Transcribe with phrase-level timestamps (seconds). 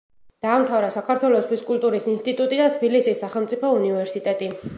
[0.45, 4.55] დაამთავრა საქართველოს ფიზკულტურის ინსტიტუტი და თბილისის სახელმწიფო უნივერსიტეტი.